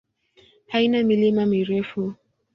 Haina 0.67 1.03
milima 1.03 1.45
mirefu. 1.45 2.13